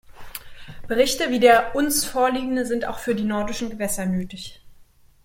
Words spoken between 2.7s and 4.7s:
auch für die nordischen Gewässer nötig.